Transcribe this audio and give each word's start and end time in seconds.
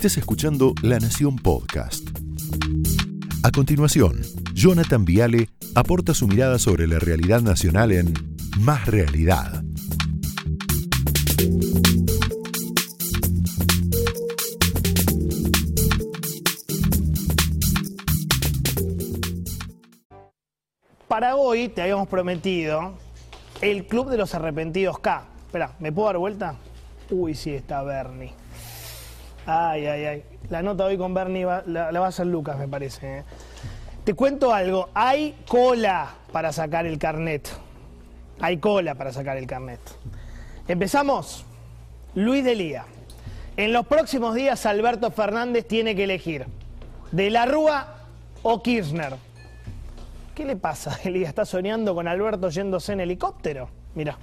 estés 0.00 0.16
escuchando 0.16 0.72
La 0.80 0.98
Nación 0.98 1.36
Podcast. 1.36 2.08
A 3.42 3.50
continuación, 3.50 4.22
Jonathan 4.54 5.04
Viale 5.04 5.50
aporta 5.74 6.14
su 6.14 6.26
mirada 6.26 6.58
sobre 6.58 6.86
la 6.86 6.98
realidad 6.98 7.42
nacional 7.42 7.92
en 7.92 8.14
Más 8.60 8.86
Realidad. 8.86 9.62
Para 21.08 21.36
hoy 21.36 21.68
te 21.68 21.82
habíamos 21.82 22.08
prometido 22.08 22.94
el 23.60 23.86
Club 23.86 24.08
de 24.08 24.16
los 24.16 24.34
Arrepentidos 24.34 24.98
K. 25.00 25.26
Espera, 25.44 25.76
¿me 25.78 25.92
puedo 25.92 26.06
dar 26.06 26.16
vuelta? 26.16 26.54
Uy, 27.10 27.34
sí, 27.34 27.50
está 27.50 27.82
Bernie. 27.82 28.39
Ay, 29.46 29.86
ay, 29.86 30.04
ay. 30.04 30.24
La 30.48 30.62
nota 30.62 30.84
hoy 30.84 30.96
con 30.98 31.14
Bernie 31.14 31.44
va- 31.44 31.62
la, 31.66 31.90
va 31.90 32.06
a 32.06 32.08
hacer 32.08 32.26
Lucas, 32.26 32.58
me 32.58 32.68
parece. 32.68 33.18
¿eh? 33.18 33.24
Te 34.04 34.14
cuento 34.14 34.52
algo. 34.52 34.88
Hay 34.94 35.36
cola 35.48 36.10
para 36.32 36.52
sacar 36.52 36.86
el 36.86 36.98
carnet. 36.98 37.48
Hay 38.40 38.58
cola 38.58 38.94
para 38.94 39.12
sacar 39.12 39.36
el 39.36 39.46
carnet. 39.46 39.80
Empezamos. 40.68 41.44
Luis 42.14 42.44
Delía. 42.44 42.84
En 43.56 43.72
los 43.72 43.86
próximos 43.86 44.34
días 44.34 44.64
Alberto 44.66 45.10
Fernández 45.10 45.66
tiene 45.66 45.94
que 45.94 46.04
elegir 46.04 46.46
de 47.12 47.30
la 47.30 47.44
Rúa 47.46 47.94
o 48.42 48.62
Kirchner. 48.62 49.14
¿Qué 50.34 50.44
le 50.44 50.56
pasa? 50.56 50.98
Elías 51.04 51.28
está 51.28 51.44
soñando 51.44 51.94
con 51.94 52.08
Alberto 52.08 52.48
yéndose 52.48 52.92
en 52.94 53.00
helicóptero. 53.00 53.68
Mira. 53.94 54.16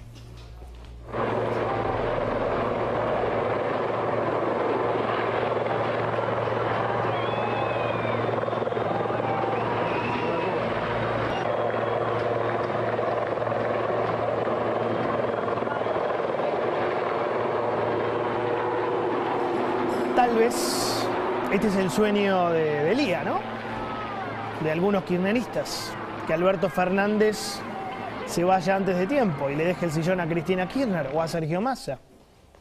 Este 20.40 21.68
es 21.68 21.76
el 21.76 21.90
sueño 21.90 22.50
de, 22.52 22.64
de 22.64 22.92
Elías, 22.92 23.26
¿no? 23.26 23.40
de 24.64 24.72
algunos 24.72 25.04
kirchneristas, 25.04 25.92
que 26.26 26.34
Alberto 26.34 26.70
Fernández 26.70 27.60
se 28.26 28.44
vaya 28.44 28.76
antes 28.76 28.98
de 28.98 29.08
tiempo 29.08 29.50
y 29.50 29.56
le 29.56 29.66
deje 29.66 29.86
el 29.86 29.92
sillón 29.92 30.20
a 30.20 30.28
Cristina 30.28 30.68
Kirchner 30.68 31.12
o 31.14 31.22
a 31.22 31.28
Sergio 31.28 31.62
Massa. 31.62 32.00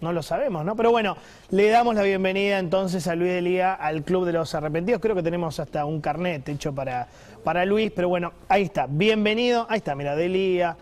No 0.01 0.13
lo 0.13 0.23
sabemos, 0.23 0.63
¿no? 0.65 0.77
Pero 0.77 0.91
bueno, 0.91 1.17
le 1.51 1.71
damos 1.71 1.95
la 1.95 2.03
bienvenida 2.03 2.59
entonces 2.59 3.09
a 3.09 3.15
Luis 3.15 3.33
Delía 3.33 3.73
al 3.73 4.03
Club 4.03 4.27
de 4.27 4.33
los 4.33 4.55
Arrepentidos. 4.55 5.01
Creo 5.01 5.15
que 5.15 5.23
tenemos 5.23 5.59
hasta 5.59 5.87
un 5.87 6.03
carnet 6.03 6.47
hecho 6.51 6.75
para, 6.75 7.09
para 7.43 7.65
Luis, 7.65 7.91
pero 7.97 8.11
bueno, 8.11 8.33
ahí 8.49 8.65
está. 8.65 8.87
Bienvenido. 8.87 9.67
Ahí 9.71 9.79
está, 9.79 9.95
mira, 9.95 10.15
Delía. 10.15 10.77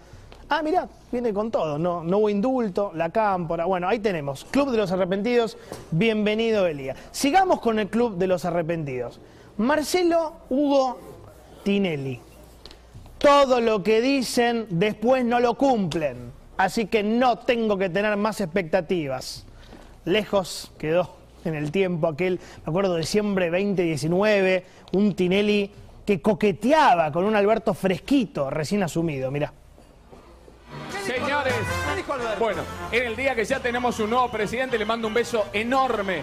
Ah, 0.49 0.63
mira, 0.63 0.89
viene 1.11 1.33
con 1.33 1.51
todo. 1.51 1.79
No, 1.79 2.01
hubo 2.01 2.29
indulto, 2.29 2.93
la 2.95 3.11
cámpora. 3.11 3.65
Bueno, 3.65 3.89
ahí 3.89 3.99
tenemos. 3.99 4.45
Club 4.45 4.71
de 4.71 4.77
los 4.77 4.93
Arrepentidos. 4.93 5.57
Bienvenido, 5.91 6.65
Delía. 6.65 6.95
Sigamos 7.13 7.61
con 7.61 7.79
el 7.79 7.89
Club 7.89 8.17
de 8.19 8.27
los 8.27 8.45
Arrepentidos. 8.45 9.21
Marcelo 9.57 10.35
Hugo 10.51 10.99
Tinelli. 11.63 12.21
Todo 13.19 13.61
lo 13.61 13.83
que 13.83 14.03
dicen 14.03 14.67
después 14.69 15.25
no 15.25 15.41
lo 15.41 15.55
cumplen. 15.55 16.33
Así 16.59 16.87
que 16.87 17.03
no 17.03 17.39
tengo 17.39 17.79
que 17.79 17.89
tener 17.89 18.17
más 18.17 18.41
expectativas. 18.41 19.47
Lejos 20.05 20.73
quedó 20.79 21.17
en 21.45 21.55
el 21.55 21.71
tiempo 21.73 22.07
aquel, 22.07 22.39
me 22.65 22.71
acuerdo, 22.71 22.97
diciembre 22.97 23.51
2019, 23.51 24.65
un 24.93 25.15
Tinelli 25.15 25.71
que 26.05 26.21
coqueteaba 26.21 27.11
con 27.11 27.25
un 27.25 27.35
Alberto 27.35 27.73
fresquito, 27.73 28.51
recién 28.51 28.83
asumido. 28.83 29.31
Mirá. 29.31 29.53
Señores, 31.05 31.55
bueno, 32.39 32.63
en 32.91 33.05
el 33.05 33.17
día 33.17 33.35
que 33.35 33.45
ya 33.45 33.61
tenemos 33.61 34.01
un 34.01 34.11
nuevo 34.11 34.31
presidente, 34.31 34.79
le 34.79 34.85
mando 34.85 35.09
un 35.09 35.15
beso 35.15 35.47
enorme. 35.53 36.23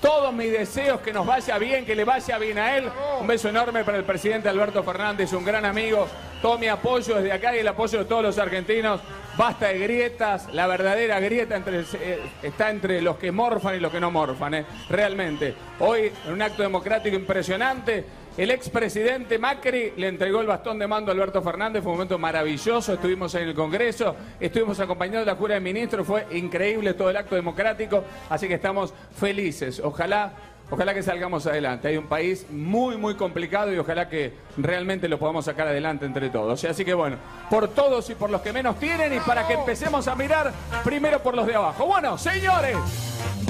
Todos 0.00 0.32
mis 0.32 0.50
deseos 0.50 1.00
que 1.00 1.12
nos 1.12 1.26
vaya 1.26 1.58
bien, 1.58 1.84
que 1.84 1.94
le 1.94 2.04
vaya 2.04 2.38
bien 2.38 2.58
a 2.58 2.76
él. 2.76 2.90
Un 3.20 3.26
beso 3.26 3.48
enorme 3.48 3.84
para 3.84 3.98
el 3.98 4.04
presidente 4.04 4.48
Alberto 4.48 4.82
Fernández, 4.82 5.32
un 5.32 5.44
gran 5.44 5.64
amigo. 5.64 6.08
Todo 6.40 6.58
mi 6.58 6.68
apoyo 6.68 7.16
desde 7.16 7.32
acá 7.32 7.54
y 7.54 7.58
el 7.58 7.68
apoyo 7.68 7.98
de 7.98 8.04
todos 8.06 8.22
los 8.22 8.38
argentinos. 8.38 9.00
Basta 9.36 9.68
de 9.68 9.78
grietas, 9.78 10.52
la 10.52 10.66
verdadera 10.66 11.20
grieta 11.20 11.56
entre, 11.56 11.80
eh, 11.80 12.20
está 12.42 12.70
entre 12.70 13.00
los 13.02 13.16
que 13.16 13.30
morfan 13.30 13.76
y 13.76 13.80
los 13.80 13.92
que 13.92 14.00
no 14.00 14.10
morfan, 14.10 14.54
eh, 14.54 14.66
realmente. 14.88 15.54
Hoy, 15.78 16.12
en 16.26 16.32
un 16.32 16.42
acto 16.42 16.62
democrático 16.62 17.16
impresionante, 17.16 18.04
el 18.40 18.50
expresidente 18.50 19.38
Macri 19.38 19.92
le 19.98 20.08
entregó 20.08 20.40
el 20.40 20.46
bastón 20.46 20.78
de 20.78 20.86
mando 20.86 21.10
a 21.10 21.14
Alberto 21.14 21.42
Fernández, 21.42 21.82
fue 21.82 21.92
un 21.92 21.98
momento 21.98 22.18
maravilloso, 22.18 22.94
estuvimos 22.94 23.34
en 23.34 23.50
el 23.50 23.54
Congreso, 23.54 24.16
estuvimos 24.40 24.80
acompañados 24.80 25.26
de 25.26 25.32
la 25.32 25.36
Jura 25.36 25.56
de 25.56 25.60
Ministros, 25.60 26.06
fue 26.06 26.26
increíble 26.30 26.94
todo 26.94 27.10
el 27.10 27.18
acto 27.18 27.34
democrático, 27.34 28.02
así 28.30 28.48
que 28.48 28.54
estamos 28.54 28.94
felices. 29.14 29.78
Ojalá, 29.84 30.32
ojalá 30.70 30.94
que 30.94 31.02
salgamos 31.02 31.46
adelante. 31.46 31.88
Hay 31.88 31.98
un 31.98 32.06
país 32.06 32.46
muy, 32.48 32.96
muy 32.96 33.14
complicado 33.14 33.74
y 33.74 33.76
ojalá 33.76 34.08
que 34.08 34.32
realmente 34.56 35.06
lo 35.06 35.18
podamos 35.18 35.44
sacar 35.44 35.68
adelante 35.68 36.06
entre 36.06 36.30
todos. 36.30 36.64
Así 36.64 36.82
que 36.82 36.94
bueno, 36.94 37.18
por 37.50 37.68
todos 37.68 38.08
y 38.08 38.14
por 38.14 38.30
los 38.30 38.40
que 38.40 38.54
menos 38.54 38.78
tienen 38.78 39.12
y 39.12 39.18
para 39.20 39.46
que 39.46 39.52
empecemos 39.52 40.08
a 40.08 40.14
mirar 40.14 40.50
primero 40.82 41.22
por 41.22 41.36
los 41.36 41.46
de 41.46 41.56
abajo. 41.56 41.84
Bueno, 41.84 42.16
señores, 42.16 42.74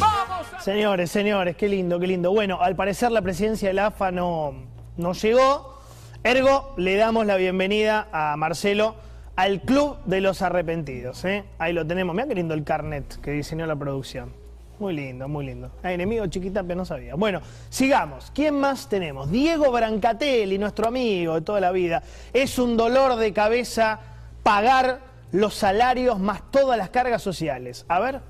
vamos 0.00 0.52
a... 0.52 0.60
Señores, 0.60 1.12
señores, 1.12 1.54
qué 1.54 1.68
lindo, 1.68 2.00
qué 2.00 2.08
lindo. 2.08 2.32
Bueno, 2.32 2.60
al 2.60 2.74
parecer 2.74 3.12
la 3.12 3.22
presidencia 3.22 3.68
de 3.68 3.74
la 3.74 3.86
AFA 3.86 4.10
no, 4.10 4.69
no 4.96 5.12
llegó. 5.12 5.78
Ergo, 6.22 6.74
le 6.76 6.96
damos 6.96 7.26
la 7.26 7.36
bienvenida 7.36 8.08
a 8.12 8.36
Marcelo 8.36 8.94
al 9.36 9.62
Club 9.62 9.96
de 10.04 10.20
los 10.20 10.42
Arrepentidos. 10.42 11.24
¿eh? 11.24 11.44
Ahí 11.58 11.72
lo 11.72 11.86
tenemos. 11.86 12.14
Mira 12.14 12.28
qué 12.28 12.34
lindo 12.34 12.54
el 12.54 12.64
carnet 12.64 13.20
que 13.20 13.30
diseñó 13.30 13.66
la 13.66 13.76
producción. 13.76 14.32
Muy 14.78 14.94
lindo, 14.94 15.28
muy 15.28 15.44
lindo. 15.44 15.70
Ah, 15.82 15.92
enemigo 15.92 16.26
chiquita, 16.26 16.62
pero 16.62 16.76
no 16.76 16.84
sabía. 16.84 17.14
Bueno, 17.14 17.40
sigamos. 17.68 18.30
¿Quién 18.34 18.58
más 18.58 18.88
tenemos? 18.88 19.30
Diego 19.30 19.70
Brancatelli, 19.70 20.58
nuestro 20.58 20.88
amigo 20.88 21.34
de 21.34 21.40
toda 21.42 21.60
la 21.60 21.70
vida. 21.70 22.02
Es 22.32 22.58
un 22.58 22.76
dolor 22.76 23.16
de 23.16 23.32
cabeza 23.32 24.00
pagar 24.42 25.00
los 25.32 25.54
salarios 25.54 26.18
más 26.18 26.50
todas 26.50 26.78
las 26.78 26.90
cargas 26.90 27.22
sociales. 27.22 27.84
A 27.88 28.00
ver. 28.00 28.20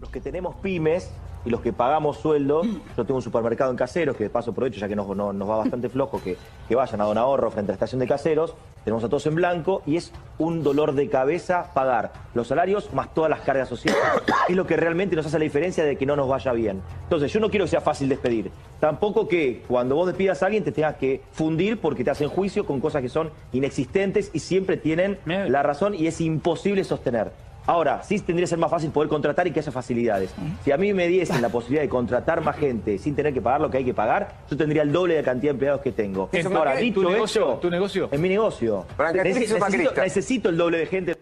los 0.00 0.10
que 0.10 0.20
tenemos 0.20 0.56
pymes 0.56 1.10
y 1.44 1.50
los 1.50 1.60
que 1.60 1.72
pagamos 1.72 2.18
sueldos, 2.18 2.66
yo 2.96 3.04
tengo 3.04 3.16
un 3.16 3.22
supermercado 3.22 3.70
en 3.70 3.76
Caseros, 3.76 4.16
que 4.16 4.24
de 4.24 4.30
paso 4.30 4.52
aprovecho, 4.52 4.80
ya 4.80 4.88
que 4.88 4.96
nos, 4.96 5.06
no- 5.16 5.32
nos 5.32 5.48
va 5.48 5.58
bastante 5.58 5.88
flojo, 5.88 6.20
que, 6.22 6.36
que 6.68 6.74
vayan 6.74 7.00
a 7.00 7.04
Don 7.04 7.18
Ahorro 7.18 7.50
frente 7.50 7.70
a 7.70 7.72
la 7.72 7.74
estación 7.74 7.98
de 8.00 8.06
Caseros, 8.08 8.54
tenemos 8.84 9.02
a 9.04 9.08
todos 9.08 9.26
en 9.26 9.34
blanco 9.34 9.82
y 9.86 9.96
es 9.96 10.12
un 10.38 10.62
dolor 10.62 10.92
de 10.94 11.08
cabeza 11.08 11.70
pagar 11.74 12.12
los 12.34 12.48
salarios 12.48 12.92
más 12.92 13.12
todas 13.14 13.30
las 13.30 13.40
cargas 13.40 13.68
sociales. 13.68 14.00
Es 14.48 14.56
lo 14.56 14.66
que 14.66 14.76
realmente 14.76 15.16
nos 15.16 15.24
hace 15.26 15.38
la 15.38 15.44
diferencia 15.44 15.84
de 15.84 15.96
que 15.96 16.04
no 16.06 16.16
nos 16.16 16.28
vaya 16.28 16.52
bien. 16.52 16.82
Entonces, 17.04 17.32
yo 17.32 17.40
no 17.40 17.48
quiero 17.50 17.64
que 17.64 17.70
sea 17.70 17.80
fácil 17.80 18.08
despedir. 18.10 18.50
Tampoco 18.80 19.26
que 19.28 19.62
cuando 19.68 19.94
vos 19.96 20.06
despidas 20.06 20.42
a 20.42 20.46
alguien 20.46 20.64
te 20.64 20.72
tengas 20.72 20.96
que 20.96 21.22
fundir 21.32 21.80
porque 21.80 22.04
te 22.04 22.10
hacen 22.10 22.28
juicio 22.28 22.66
con 22.66 22.80
cosas 22.80 23.00
que 23.00 23.08
son 23.08 23.30
inexistentes 23.52 24.30
y 24.34 24.40
siempre 24.40 24.76
tienen 24.76 25.18
la 25.26 25.62
razón 25.62 25.94
y 25.94 26.06
es 26.06 26.20
imposible 26.20 26.84
sostener. 26.84 27.32
Ahora, 27.66 28.02
sí 28.02 28.18
tendría 28.20 28.44
que 28.44 28.48
ser 28.48 28.58
más 28.58 28.70
fácil 28.70 28.90
poder 28.90 29.08
contratar 29.08 29.46
y 29.46 29.50
que 29.50 29.60
haya 29.60 29.72
facilidades. 29.72 30.34
Si 30.64 30.70
a 30.70 30.76
mí 30.76 30.92
me 30.92 31.08
diesen 31.08 31.40
la 31.40 31.48
posibilidad 31.48 31.82
de 31.82 31.88
contratar 31.88 32.42
más 32.42 32.56
gente 32.56 32.98
sin 32.98 33.14
tener 33.14 33.32
que 33.32 33.40
pagar 33.40 33.60
lo 33.60 33.70
que 33.70 33.78
hay 33.78 33.84
que 33.84 33.94
pagar, 33.94 34.44
yo 34.50 34.56
tendría 34.56 34.82
el 34.82 34.92
doble 34.92 35.14
de 35.14 35.22
cantidad 35.22 35.52
de 35.52 35.54
empleados 35.54 35.80
que 35.80 35.92
tengo. 35.92 36.28
¿Eso 36.32 36.54
Ahora, 36.54 36.76
dicho 36.76 37.00
¿Tu 37.00 37.10
negocio? 37.10 37.42
eso, 37.52 37.60
¿Tu 37.60 37.70
negocio? 37.70 38.08
Es 38.12 38.20
mi 38.20 38.28
negocio. 38.28 38.84
Necesito, 39.14 39.56
necesito 39.96 40.48
el 40.50 40.56
doble 40.58 40.78
de 40.78 40.86
gente. 40.86 41.16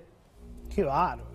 Qué 0.75 0.83
bárbaro. 0.83 1.31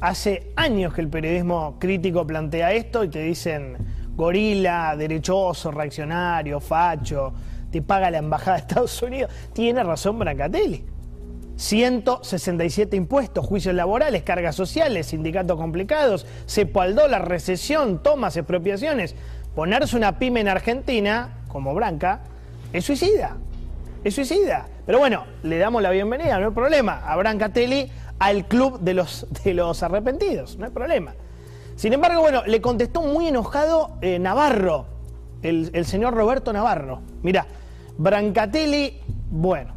Hace 0.00 0.52
años 0.56 0.92
que 0.92 1.00
el 1.00 1.08
periodismo 1.08 1.78
crítico 1.78 2.26
plantea 2.26 2.72
esto 2.72 3.04
y 3.04 3.08
te 3.08 3.20
dicen 3.20 3.78
gorila, 4.14 4.94
derechoso, 4.96 5.70
reaccionario, 5.70 6.60
facho, 6.60 7.32
te 7.70 7.80
paga 7.80 8.10
la 8.10 8.18
embajada 8.18 8.58
de 8.58 8.60
Estados 8.60 9.02
Unidos. 9.02 9.30
Tiene 9.52 9.82
razón 9.82 10.18
Brancatelli. 10.18 10.84
167 11.56 12.96
impuestos, 12.96 13.46
juicios 13.46 13.74
laborales, 13.74 14.22
cargas 14.22 14.56
sociales, 14.56 15.06
sindicatos 15.06 15.56
complicados, 15.56 16.26
cepo 16.46 16.80
al 16.80 16.94
dólar, 16.94 17.28
recesión, 17.28 18.02
tomas, 18.02 18.36
expropiaciones. 18.36 19.14
Ponerse 19.54 19.96
una 19.96 20.18
pyme 20.18 20.40
en 20.40 20.48
Argentina, 20.48 21.44
como 21.48 21.74
Branca, 21.74 22.22
es 22.72 22.84
suicida. 22.84 23.36
Es 24.02 24.14
suicida. 24.14 24.66
Pero 24.84 24.98
bueno, 24.98 25.24
le 25.42 25.58
damos 25.58 25.80
la 25.80 25.90
bienvenida, 25.90 26.38
no 26.38 26.48
hay 26.48 26.52
problema, 26.52 27.02
a 27.06 27.16
Brancatelli 27.16 27.90
al 28.18 28.46
club 28.46 28.80
de 28.80 28.94
los, 28.94 29.26
de 29.44 29.54
los 29.54 29.82
arrepentidos, 29.82 30.58
no 30.58 30.66
hay 30.66 30.70
problema. 30.72 31.14
Sin 31.76 31.92
embargo, 31.92 32.20
bueno, 32.20 32.42
le 32.46 32.60
contestó 32.60 33.02
muy 33.02 33.28
enojado 33.28 33.96
eh, 34.00 34.18
Navarro, 34.18 34.86
el, 35.42 35.70
el 35.72 35.86
señor 35.86 36.14
Roberto 36.14 36.52
Navarro. 36.52 37.00
Mira, 37.22 37.46
Brancatelli, 37.96 39.00
bueno, 39.30 39.74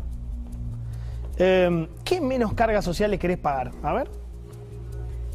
eh, 1.38 1.88
¿qué 2.04 2.22
menos 2.22 2.54
cargas 2.54 2.84
sociales 2.86 3.20
querés 3.20 3.38
pagar? 3.38 3.72
A 3.84 3.94
ver. 3.94 4.10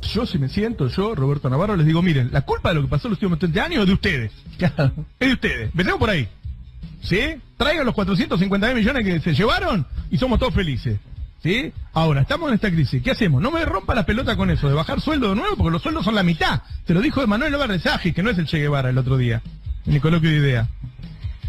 yo 0.02 0.26
si 0.26 0.38
me 0.38 0.48
siento, 0.48 0.88
yo, 0.88 1.14
Roberto 1.14 1.48
Navarro, 1.48 1.76
les 1.76 1.86
digo, 1.86 2.02
miren, 2.02 2.30
la 2.32 2.42
culpa 2.42 2.70
de 2.70 2.76
lo 2.76 2.82
que 2.82 2.88
pasó 2.88 3.08
los 3.08 3.16
últimos 3.16 3.38
30 3.38 3.64
años 3.64 3.80
es 3.80 3.86
de 3.86 3.92
ustedes. 3.92 4.32
Es 5.18 5.28
de 5.28 5.34
ustedes. 5.34 5.74
Vendemos 5.74 5.98
por 5.98 6.10
ahí. 6.10 6.28
¿Sí? 7.02 7.20
Traigan 7.56 7.84
los 7.84 7.94
450 7.94 8.74
millones 8.74 9.04
que 9.04 9.20
se 9.20 9.34
llevaron 9.34 9.86
y 10.10 10.18
somos 10.18 10.38
todos 10.38 10.54
felices. 10.54 10.98
¿Sí? 11.42 11.72
Ahora, 11.92 12.20
estamos 12.20 12.48
en 12.48 12.54
esta 12.54 12.70
crisis. 12.70 13.02
¿Qué 13.02 13.10
hacemos? 13.10 13.42
No 13.42 13.50
me 13.50 13.64
rompa 13.64 13.96
la 13.96 14.06
pelota 14.06 14.36
con 14.36 14.50
eso, 14.50 14.68
de 14.68 14.74
bajar 14.74 15.00
sueldo 15.00 15.30
de 15.30 15.34
nuevo, 15.34 15.56
porque 15.56 15.72
los 15.72 15.82
sueldos 15.82 16.04
son 16.04 16.14
la 16.14 16.22
mitad. 16.22 16.62
Te 16.86 16.94
lo 16.94 17.00
dijo 17.00 17.26
Manuel 17.26 17.54
Álvarez 17.54 17.82
que 18.14 18.22
no 18.22 18.30
es 18.30 18.38
el 18.38 18.46
Che 18.46 18.58
Guevara 18.58 18.90
el 18.90 18.98
otro 18.98 19.16
día, 19.16 19.42
en 19.84 19.94
el 19.94 20.00
coloquio 20.00 20.30
de 20.30 20.36
idea. 20.36 20.68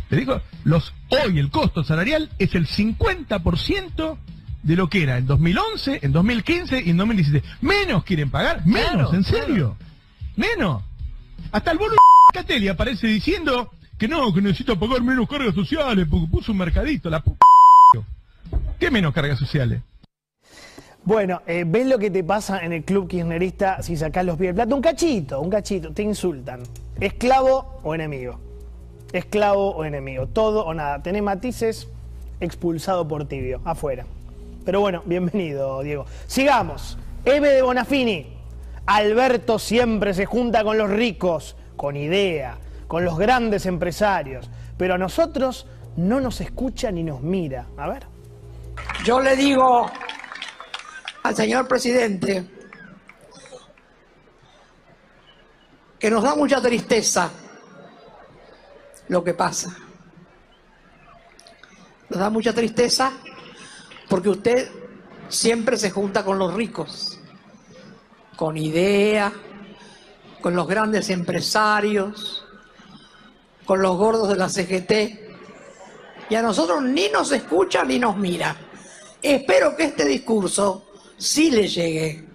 Te 0.09 0.15
digo, 0.15 0.41
los, 0.63 0.93
hoy 1.09 1.37
el 1.37 1.51
costo 1.51 1.83
salarial 1.83 2.31
es 2.39 2.55
el 2.55 2.67
50% 2.67 4.17
de 4.63 4.75
lo 4.75 4.89
que 4.89 5.03
era 5.03 5.17
en 5.17 5.27
2011, 5.27 5.99
en 6.01 6.11
2015 6.11 6.81
y 6.81 6.89
en 6.89 6.97
2017. 6.97 7.47
Menos 7.61 8.03
quieren 8.03 8.31
pagar, 8.31 8.65
menos, 8.65 9.13
en 9.13 9.23
serio. 9.23 9.75
Menos. 10.35 10.83
Hasta 11.51 11.71
el 11.71 11.77
bono 11.77 11.95
Catelli 12.33 12.69
aparece 12.69 13.07
diciendo 13.07 13.71
que 13.97 14.07
no, 14.07 14.33
que 14.33 14.41
necesita 14.41 14.75
pagar 14.75 15.03
menos 15.03 15.29
cargas 15.29 15.53
sociales 15.53 16.07
porque 16.09 16.27
puso 16.27 16.51
un 16.51 16.57
mercadito, 16.57 17.09
la 17.09 17.21
p 17.21 17.31
¿Qué 18.79 18.89
menos 18.89 19.13
cargas 19.13 19.37
sociales? 19.37 19.81
Bueno, 21.05 21.41
eh, 21.45 21.65
¿ves 21.67 21.85
lo 21.85 21.99
que 21.99 22.09
te 22.09 22.23
pasa 22.23 22.59
en 22.59 22.71
el 22.71 22.83
club 22.83 23.09
kirchnerista 23.09 23.81
si 23.81 23.97
sacás 23.97 24.25
los 24.25 24.37
pies 24.37 24.49
del 24.49 24.55
plato? 24.55 24.75
Un 24.75 24.81
cachito, 24.81 25.41
un 25.41 25.49
cachito, 25.49 25.91
te 25.91 26.01
insultan. 26.01 26.61
Esclavo 26.99 27.79
o 27.83 27.93
enemigo. 27.93 28.39
Esclavo 29.11 29.71
o 29.71 29.83
enemigo. 29.83 30.27
Todo 30.27 30.65
o 30.65 30.73
nada. 30.73 31.03
Tenés 31.03 31.21
matices, 31.21 31.89
expulsado 32.39 33.05
por 33.07 33.27
tibio. 33.27 33.61
Afuera. 33.65 34.05
Pero 34.65 34.79
bueno, 34.79 35.03
bienvenido, 35.05 35.81
Diego. 35.81 36.05
Sigamos. 36.27 36.97
Eve 37.25 37.49
de 37.49 37.61
Bonafini. 37.61 38.37
Alberto 38.85 39.59
siempre 39.59 40.13
se 40.13 40.25
junta 40.25 40.63
con 40.63 40.77
los 40.77 40.89
ricos, 40.89 41.55
con 41.75 41.95
idea, 41.95 42.57
con 42.87 43.03
los 43.03 43.17
grandes 43.17 43.65
empresarios. 43.65 44.49
Pero 44.77 44.93
a 44.95 44.97
nosotros 44.97 45.67
no 45.97 46.21
nos 46.21 46.39
escucha 46.41 46.91
ni 46.91 47.03
nos 47.03 47.21
mira. 47.21 47.67
A 47.77 47.89
ver. 47.89 48.05
Yo 49.03 49.19
le 49.19 49.35
digo 49.35 49.89
al 51.23 51.35
señor 51.35 51.67
presidente 51.67 52.45
que 55.99 56.09
nos 56.09 56.23
da 56.23 56.35
mucha 56.35 56.61
tristeza 56.61 57.29
lo 59.09 59.23
que 59.23 59.33
pasa. 59.33 59.75
Nos 62.09 62.19
da 62.19 62.29
mucha 62.29 62.53
tristeza 62.53 63.11
porque 64.09 64.29
usted 64.29 64.69
siempre 65.29 65.77
se 65.77 65.91
junta 65.91 66.23
con 66.23 66.37
los 66.39 66.53
ricos, 66.53 67.19
con 68.35 68.57
idea, 68.57 69.31
con 70.41 70.55
los 70.55 70.67
grandes 70.67 71.09
empresarios, 71.09 72.45
con 73.65 73.81
los 73.81 73.97
gordos 73.97 74.29
de 74.29 74.35
la 74.35 74.49
CGT, 74.49 74.91
y 76.29 76.35
a 76.35 76.41
nosotros 76.41 76.83
ni 76.83 77.09
nos 77.09 77.31
escucha 77.31 77.83
ni 77.83 77.99
nos 77.99 78.17
mira. 78.17 78.55
Espero 79.21 79.75
que 79.75 79.85
este 79.85 80.05
discurso 80.05 80.85
sí 81.17 81.49
le 81.51 81.67
llegue. 81.67 82.25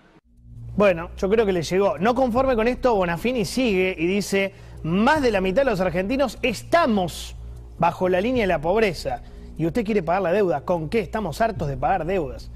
Bueno, 0.77 1.11
yo 1.17 1.29
creo 1.29 1.45
que 1.45 1.53
le 1.53 1.63
llegó. 1.63 1.99
No 1.99 2.15
conforme 2.15 2.55
con 2.55 2.69
esto, 2.69 2.95
Bonafini 2.95 3.45
sigue 3.45 3.95
y 3.99 4.07
dice, 4.07 4.55
más 4.85 5.21
de 5.21 5.33
la 5.33 5.41
mitad 5.41 5.63
de 5.63 5.71
los 5.71 5.81
argentinos 5.81 6.39
estamos 6.43 7.35
bajo 7.79 8.09
la 8.09 8.21
línea 8.21 8.45
de 8.45 8.49
la 8.49 8.61
pobreza. 8.61 9.23
Y 9.59 9.67
usted 9.67 9.85
quiere 9.85 10.03
pagar 10.03 10.23
la 10.23 10.33
deuda. 10.33 10.63
¿Con 10.63 10.89
qué? 10.89 11.01
Estamos 11.01 11.41
hartos 11.41 11.69
de 11.69 11.77
pagar 11.77 12.07
deudas. 12.07 12.51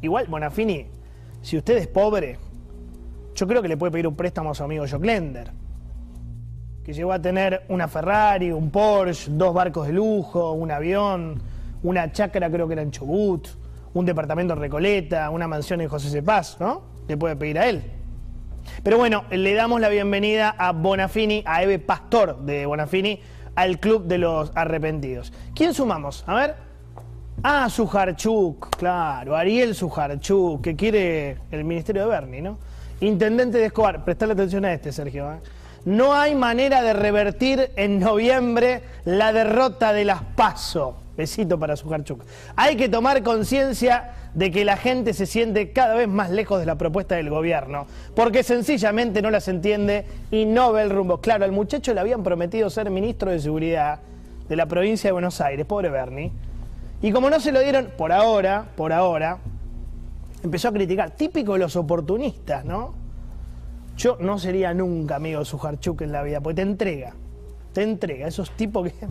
Igual, 0.00 0.26
Bonafini, 0.28 0.86
si 1.42 1.58
usted 1.58 1.76
es 1.76 1.86
pobre, 1.86 2.38
yo 3.34 3.46
creo 3.46 3.60
que 3.60 3.68
le 3.68 3.76
puede 3.76 3.92
pedir 3.92 4.06
un 4.06 4.16
préstamo 4.16 4.52
a 4.52 4.54
su 4.54 4.64
amigo 4.64 4.84
Jock 4.90 5.04
Lender, 5.04 5.50
que 6.82 6.92
llegó 6.92 7.12
a 7.12 7.20
tener 7.20 7.64
una 7.68 7.88
Ferrari, 7.88 8.52
un 8.52 8.70
Porsche, 8.70 9.30
dos 9.32 9.52
barcos 9.52 9.86
de 9.86 9.92
lujo, 9.92 10.52
un 10.52 10.70
avión, 10.70 11.42
una 11.82 12.10
chacra 12.12 12.48
creo 12.50 12.66
que 12.66 12.72
era 12.72 12.82
en 12.82 12.90
Chubut 12.90 13.48
un 13.94 14.04
departamento 14.04 14.54
en 14.54 14.60
Recoleta, 14.60 15.30
una 15.30 15.48
mansión 15.48 15.80
en 15.80 15.88
José 15.88 16.10
Cepaz, 16.10 16.58
¿no? 16.60 16.82
Le 17.06 17.16
puede 17.16 17.36
pedir 17.36 17.58
a 17.58 17.68
él. 17.68 17.82
Pero 18.82 18.98
bueno, 18.98 19.24
le 19.30 19.54
damos 19.54 19.80
la 19.80 19.88
bienvenida 19.88 20.54
a 20.58 20.72
Bonafini, 20.72 21.44
a 21.46 21.62
Eve 21.62 21.78
Pastor 21.78 22.40
de 22.40 22.66
Bonafini, 22.66 23.20
al 23.54 23.78
Club 23.78 24.04
de 24.06 24.18
los 24.18 24.52
Arrepentidos. 24.54 25.32
¿Quién 25.54 25.74
sumamos? 25.74 26.24
A 26.26 26.34
ver. 26.34 26.54
Ah, 27.42 27.68
Sujarchuk, 27.68 28.76
claro, 28.76 29.36
Ariel 29.36 29.74
Sujarchuk, 29.74 30.62
que 30.62 30.76
quiere 30.76 31.38
el 31.50 31.64
ministerio 31.64 32.02
de 32.02 32.08
Bernie, 32.08 32.40
¿no? 32.40 32.58
Intendente 33.00 33.58
de 33.58 33.66
Escobar, 33.66 34.04
prestale 34.04 34.32
atención 34.32 34.64
a 34.64 34.72
este, 34.72 34.92
Sergio. 34.92 35.30
¿eh? 35.32 35.36
No 35.84 36.14
hay 36.14 36.34
manera 36.34 36.80
de 36.82 36.92
revertir 36.92 37.72
en 37.76 37.98
noviembre 37.98 38.82
la 39.04 39.32
derrota 39.32 39.92
de 39.92 40.04
las 40.04 40.22
PASO. 40.22 40.96
Besito 41.16 41.58
para 41.58 41.76
Sujarchuk. 41.76 42.24
Hay 42.56 42.76
que 42.76 42.88
tomar 42.88 43.22
conciencia 43.22 44.23
de 44.34 44.50
que 44.50 44.64
la 44.64 44.76
gente 44.76 45.14
se 45.14 45.26
siente 45.26 45.70
cada 45.70 45.94
vez 45.94 46.08
más 46.08 46.30
lejos 46.30 46.58
de 46.58 46.66
la 46.66 46.76
propuesta 46.76 47.14
del 47.14 47.30
gobierno, 47.30 47.86
porque 48.14 48.42
sencillamente 48.42 49.22
no 49.22 49.30
las 49.30 49.48
entiende 49.48 50.04
y 50.30 50.44
no 50.44 50.72
ve 50.72 50.82
el 50.82 50.90
rumbo. 50.90 51.20
Claro, 51.20 51.44
al 51.44 51.52
muchacho 51.52 51.94
le 51.94 52.00
habían 52.00 52.22
prometido 52.22 52.68
ser 52.68 52.90
ministro 52.90 53.30
de 53.30 53.38
Seguridad 53.38 54.00
de 54.48 54.56
la 54.56 54.66
provincia 54.66 55.08
de 55.08 55.12
Buenos 55.12 55.40
Aires, 55.40 55.64
pobre 55.66 55.88
Bernie. 55.88 56.32
Y 57.00 57.12
como 57.12 57.30
no 57.30 57.38
se 57.38 57.52
lo 57.52 57.60
dieron 57.60 57.90
por 57.96 58.12
ahora, 58.12 58.66
por 58.76 58.92
ahora, 58.92 59.38
empezó 60.42 60.68
a 60.68 60.72
criticar. 60.72 61.10
Típico 61.12 61.52
de 61.52 61.60
los 61.60 61.76
oportunistas, 61.76 62.64
¿no? 62.64 62.94
Yo 63.96 64.16
no 64.20 64.38
sería 64.38 64.74
nunca 64.74 65.16
amigo 65.16 65.38
de 65.38 65.44
Sujarchuk 65.44 66.02
en 66.02 66.12
la 66.12 66.22
vida, 66.22 66.40
porque 66.40 66.56
te 66.56 66.62
entrega, 66.62 67.14
te 67.72 67.82
entrega. 67.82 68.26
Esos 68.26 68.50
tipos 68.50 68.90
que 68.90 69.06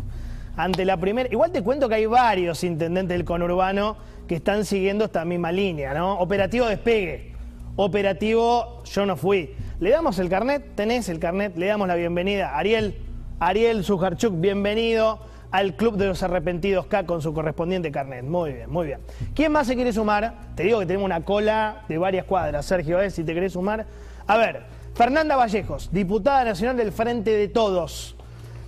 ante 0.55 0.85
la 0.85 0.97
primera. 0.97 1.29
Igual 1.31 1.51
te 1.51 1.61
cuento 1.61 1.89
que 1.89 1.95
hay 1.95 2.05
varios 2.05 2.63
intendentes 2.63 3.17
del 3.17 3.25
conurbano 3.25 3.97
que 4.27 4.35
están 4.35 4.65
siguiendo 4.65 5.05
esta 5.05 5.25
misma 5.25 5.51
línea, 5.51 5.93
¿no? 5.93 6.19
Operativo 6.19 6.65
despegue. 6.67 7.33
Operativo 7.75 8.83
yo 8.85 9.05
no 9.05 9.17
fui. 9.17 9.55
Le 9.79 9.89
damos 9.89 10.19
el 10.19 10.29
carnet, 10.29 10.75
tenés 10.75 11.09
el 11.09 11.19
carnet, 11.19 11.57
le 11.57 11.65
damos 11.65 11.87
la 11.87 11.95
bienvenida. 11.95 12.57
Ariel, 12.57 12.95
Ariel 13.39 13.83
Sujarchuk, 13.83 14.39
bienvenido 14.39 15.19
al 15.51 15.75
Club 15.75 15.97
de 15.97 16.07
los 16.07 16.23
Arrepentidos 16.23 16.87
K 16.87 17.05
con 17.05 17.21
su 17.21 17.33
correspondiente 17.33 17.91
carnet. 17.91 18.23
Muy 18.23 18.53
bien, 18.53 18.69
muy 18.69 18.87
bien. 18.87 19.01
¿Quién 19.35 19.51
más 19.51 19.67
se 19.67 19.75
quiere 19.75 19.93
sumar? 19.93 20.33
Te 20.55 20.63
digo 20.63 20.79
que 20.79 20.85
tenemos 20.85 21.05
una 21.05 21.23
cola 21.23 21.83
de 21.87 21.97
varias 21.97 22.25
cuadras, 22.25 22.65
Sergio, 22.65 23.01
¿eh? 23.01 23.09
si 23.09 23.23
te 23.23 23.33
querés 23.33 23.53
sumar. 23.53 23.85
A 24.25 24.37
ver, 24.37 24.63
Fernanda 24.95 25.35
Vallejos, 25.35 25.89
diputada 25.91 26.43
nacional 26.45 26.77
del 26.77 26.91
Frente 26.91 27.31
de 27.31 27.47
Todos. 27.47 28.15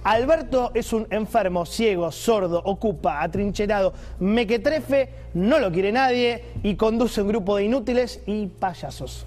Alberto 0.06 0.70
es 0.76 0.94
un 0.94 1.08
enfermo, 1.10 1.66
ciego, 1.66 2.12
sordo, 2.12 2.62
ocupa, 2.64 3.24
atrincherado, 3.24 3.92
mequetrefe, 4.20 5.10
no 5.34 5.58
lo 5.58 5.72
quiere 5.72 5.92
nadie 5.92 6.46
y 6.62 6.76
conduce 6.76 7.24
un 7.24 7.30
grupo 7.30 7.58
de 7.58 7.64
inútiles 7.64 8.22
y 8.28 8.46
payasos. 8.46 9.26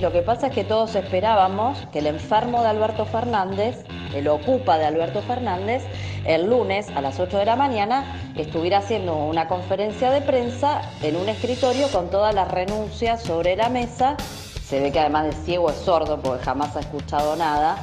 Lo 0.00 0.12
que 0.12 0.22
pasa 0.22 0.46
es 0.46 0.54
que 0.54 0.62
todos 0.62 0.94
esperábamos 0.94 1.84
que 1.92 1.98
el 1.98 2.06
enfermo 2.06 2.62
de 2.62 2.68
Alberto 2.68 3.06
Fernández, 3.06 3.84
el 4.14 4.28
ocupa 4.28 4.78
de 4.78 4.84
Alberto 4.84 5.20
Fernández, 5.22 5.82
el 6.24 6.48
lunes 6.48 6.88
a 6.90 7.00
las 7.00 7.18
8 7.18 7.36
de 7.36 7.46
la 7.46 7.56
mañana 7.56 8.32
estuviera 8.36 8.78
haciendo 8.78 9.16
una 9.16 9.48
conferencia 9.48 10.12
de 10.12 10.20
prensa 10.20 10.80
en 11.02 11.16
un 11.16 11.28
escritorio 11.28 11.88
con 11.88 12.08
todas 12.08 12.32
las 12.36 12.48
renuncias 12.52 13.20
sobre 13.20 13.56
la 13.56 13.68
mesa. 13.68 14.16
Se 14.64 14.80
ve 14.80 14.92
que 14.92 15.00
además 15.00 15.24
de 15.24 15.32
ciego 15.32 15.70
es 15.70 15.76
sordo 15.76 16.20
porque 16.20 16.44
jamás 16.44 16.76
ha 16.76 16.80
escuchado 16.80 17.34
nada 17.34 17.76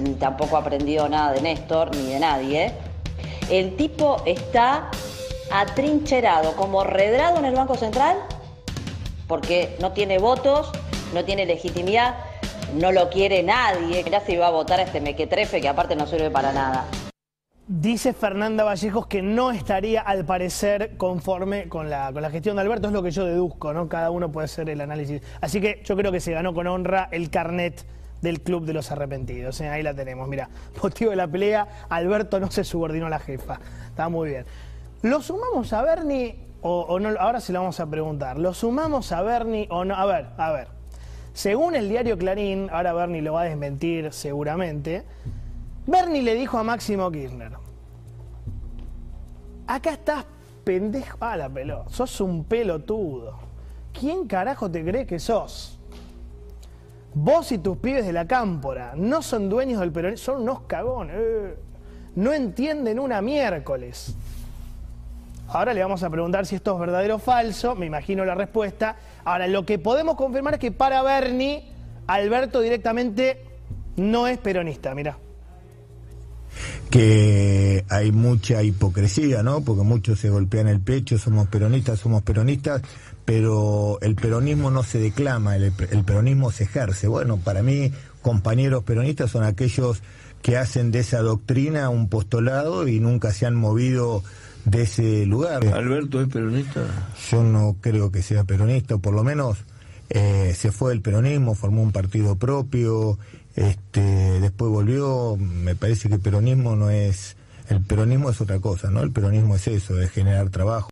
ni 0.00 0.14
tampoco 0.14 0.56
ha 0.56 0.60
aprendido 0.60 1.08
nada 1.08 1.32
de 1.32 1.42
Néstor 1.42 1.94
ni 1.96 2.06
de 2.12 2.20
nadie. 2.20 2.72
El 3.50 3.76
tipo 3.76 4.22
está 4.26 4.90
atrincherado, 5.52 6.54
como 6.56 6.84
redrado 6.84 7.38
en 7.38 7.44
el 7.44 7.54
Banco 7.54 7.76
Central, 7.76 8.16
porque 9.26 9.76
no 9.80 9.92
tiene 9.92 10.18
votos, 10.18 10.70
no 11.14 11.24
tiene 11.24 11.46
legitimidad, 11.46 12.14
no 12.74 12.92
lo 12.92 13.10
quiere 13.10 13.42
nadie. 13.42 14.04
Ya 14.08 14.20
se 14.20 14.32
iba 14.32 14.46
a 14.46 14.50
votar 14.50 14.80
a 14.80 14.82
este 14.82 15.00
mequetrefe 15.00 15.60
que 15.60 15.68
aparte 15.68 15.96
no 15.96 16.06
sirve 16.06 16.30
para 16.30 16.52
nada. 16.52 16.86
Dice 17.66 18.12
Fernanda 18.12 18.64
Vallejos 18.64 19.06
que 19.06 19.22
no 19.22 19.52
estaría, 19.52 20.00
al 20.00 20.24
parecer, 20.24 20.96
conforme 20.96 21.68
con 21.68 21.88
la, 21.88 22.12
con 22.12 22.20
la 22.20 22.30
gestión 22.30 22.56
de 22.56 22.62
Alberto. 22.62 22.88
Es 22.88 22.92
lo 22.92 23.02
que 23.02 23.12
yo 23.12 23.24
deduzco, 23.24 23.72
¿no? 23.72 23.88
Cada 23.88 24.10
uno 24.10 24.32
puede 24.32 24.46
hacer 24.46 24.68
el 24.70 24.80
análisis. 24.80 25.22
Así 25.40 25.60
que 25.60 25.80
yo 25.84 25.96
creo 25.96 26.10
que 26.10 26.18
se 26.18 26.32
ganó 26.32 26.52
con 26.52 26.66
honra 26.66 27.08
el 27.12 27.30
carnet 27.30 27.84
del 28.22 28.42
Club 28.42 28.64
de 28.64 28.72
los 28.72 28.90
Arrepentidos. 28.90 29.60
¿eh? 29.60 29.68
Ahí 29.68 29.82
la 29.82 29.94
tenemos, 29.94 30.28
mira. 30.28 30.48
Motivo 30.82 31.10
de 31.10 31.16
la 31.16 31.28
pelea, 31.28 31.86
Alberto 31.88 32.40
no 32.40 32.50
se 32.50 32.64
subordinó 32.64 33.06
a 33.06 33.10
la 33.10 33.18
jefa. 33.18 33.60
Está 33.88 34.08
muy 34.08 34.30
bien. 34.30 34.46
¿Lo 35.02 35.22
sumamos 35.22 35.72
a 35.72 35.82
Bernie 35.82 36.46
o, 36.62 36.98
no? 36.98 37.08
Ahora 37.18 37.40
se 37.40 37.52
lo 37.52 37.60
vamos 37.60 37.80
a 37.80 37.86
preguntar. 37.86 38.38
¿Lo 38.38 38.52
sumamos 38.52 39.12
a 39.12 39.22
Bernie 39.22 39.66
o 39.70 39.84
no? 39.84 39.94
A 39.94 40.04
ver, 40.04 40.26
a 40.36 40.52
ver. 40.52 40.68
Según 41.32 41.74
el 41.74 41.88
diario 41.88 42.18
Clarín, 42.18 42.68
ahora 42.70 42.92
Bernie 42.92 43.22
lo 43.22 43.34
va 43.34 43.42
a 43.42 43.44
desmentir 43.44 44.12
seguramente, 44.12 45.04
Bernie 45.86 46.22
le 46.22 46.34
dijo 46.34 46.58
a 46.58 46.64
Máximo 46.64 47.10
Kirchner, 47.10 47.52
acá 49.66 49.92
estás 49.92 50.26
pendejo, 50.64 51.16
ah, 51.20 51.36
la 51.36 51.48
pelota, 51.48 51.88
sos 51.90 52.20
un 52.20 52.44
pelotudo. 52.44 53.38
¿Quién 53.92 54.26
carajo 54.26 54.70
te 54.70 54.84
cree 54.84 55.06
que 55.06 55.18
sos? 55.18 55.79
Vos 57.14 57.50
y 57.52 57.58
tus 57.58 57.76
pibes 57.78 58.06
de 58.06 58.12
la 58.12 58.26
cámpora 58.26 58.92
no 58.96 59.20
son 59.22 59.48
dueños 59.48 59.80
del 59.80 59.90
peronismo, 59.92 60.24
son 60.24 60.42
unos 60.42 60.60
cagones. 60.62 61.16
eh. 61.18 61.56
No 62.16 62.32
entienden 62.32 62.98
una 62.98 63.20
miércoles. 63.22 64.14
Ahora 65.48 65.74
le 65.74 65.82
vamos 65.82 66.02
a 66.02 66.10
preguntar 66.10 66.46
si 66.46 66.54
esto 66.54 66.74
es 66.74 66.80
verdadero 66.80 67.16
o 67.16 67.18
falso, 67.18 67.74
me 67.74 67.86
imagino 67.86 68.24
la 68.24 68.34
respuesta. 68.36 68.96
Ahora, 69.24 69.48
lo 69.48 69.66
que 69.66 69.78
podemos 69.78 70.16
confirmar 70.16 70.54
es 70.54 70.60
que 70.60 70.70
para 70.70 71.02
Bernie, 71.02 71.64
Alberto 72.06 72.60
directamente 72.60 73.42
no 73.96 74.28
es 74.28 74.38
peronista, 74.38 74.94
mirá. 74.94 75.16
que 76.90 77.84
hay 77.88 78.10
mucha 78.12 78.62
hipocresía, 78.62 79.42
¿no? 79.42 79.60
Porque 79.60 79.82
muchos 79.82 80.18
se 80.18 80.28
golpean 80.30 80.66
el 80.68 80.80
pecho, 80.80 81.18
somos 81.18 81.48
peronistas, 81.48 82.00
somos 82.00 82.22
peronistas, 82.22 82.82
pero 83.30 84.00
el 84.00 84.16
peronismo 84.16 84.72
no 84.72 84.82
se 84.82 84.98
declama, 84.98 85.54
el, 85.54 85.72
el 85.92 86.02
peronismo 86.02 86.50
se 86.50 86.64
ejerce. 86.64 87.06
Bueno, 87.06 87.36
para 87.36 87.62
mí, 87.62 87.92
compañeros 88.22 88.82
peronistas 88.82 89.30
son 89.30 89.44
aquellos 89.44 90.02
que 90.42 90.56
hacen 90.56 90.90
de 90.90 90.98
esa 90.98 91.20
doctrina 91.20 91.90
un 91.90 92.08
postulado 92.08 92.88
y 92.88 92.98
nunca 92.98 93.32
se 93.32 93.46
han 93.46 93.54
movido 93.54 94.24
de 94.64 94.82
ese 94.82 95.26
lugar. 95.26 95.64
¿Alberto 95.68 96.20
es 96.20 96.26
peronista? 96.26 96.84
Yo 97.30 97.44
no 97.44 97.76
creo 97.80 98.10
que 98.10 98.20
sea 98.20 98.42
peronista, 98.42 98.96
o 98.96 98.98
por 98.98 99.14
lo 99.14 99.22
menos 99.22 99.58
eh, 100.08 100.52
se 100.56 100.72
fue 100.72 100.90
del 100.90 101.00
peronismo, 101.00 101.54
formó 101.54 101.84
un 101.84 101.92
partido 101.92 102.34
propio, 102.34 103.16
este, 103.54 104.40
después 104.40 104.72
volvió, 104.72 105.36
me 105.36 105.76
parece 105.76 106.08
que 106.08 106.16
el 106.16 106.20
peronismo 106.20 106.74
no 106.74 106.90
es, 106.90 107.36
el 107.68 107.80
peronismo 107.80 108.30
es 108.30 108.40
otra 108.40 108.58
cosa, 108.58 108.90
¿no? 108.90 109.02
El 109.02 109.12
peronismo 109.12 109.54
es 109.54 109.68
eso, 109.68 110.00
es 110.00 110.10
generar 110.10 110.50
trabajo. 110.50 110.90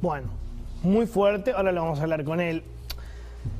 Bueno, 0.00 0.45
muy 0.86 1.06
fuerte, 1.06 1.52
ahora 1.52 1.72
lo 1.72 1.82
vamos 1.82 1.98
a 1.98 2.02
hablar 2.02 2.24
con 2.24 2.40
él. 2.40 2.62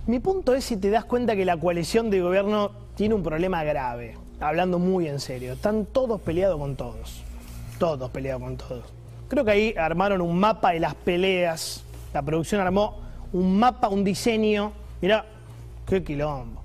Mi 0.06 0.20
punto 0.20 0.54
es 0.54 0.64
si 0.64 0.76
te 0.76 0.90
das 0.90 1.04
cuenta 1.04 1.36
que 1.36 1.44
la 1.44 1.56
coalición 1.56 2.10
de 2.10 2.20
gobierno 2.20 2.70
tiene 2.94 3.14
un 3.14 3.22
problema 3.22 3.64
grave, 3.64 4.16
hablando 4.40 4.78
muy 4.78 5.08
en 5.08 5.20
serio. 5.20 5.52
Están 5.52 5.84
todos 5.86 6.20
peleados 6.20 6.58
con 6.58 6.76
todos. 6.76 7.22
Todos 7.78 8.10
peleados 8.10 8.42
con 8.42 8.56
todos. 8.56 8.84
Creo 9.28 9.44
que 9.44 9.50
ahí 9.50 9.74
armaron 9.76 10.20
un 10.20 10.38
mapa 10.38 10.70
de 10.70 10.80
las 10.80 10.94
peleas. 10.94 11.84
La 12.14 12.22
producción 12.22 12.60
armó 12.60 13.00
un 13.32 13.58
mapa, 13.58 13.88
un 13.88 14.04
diseño. 14.04 14.72
Mirá, 15.02 15.26
qué 15.86 16.02
quilombo. 16.02 16.62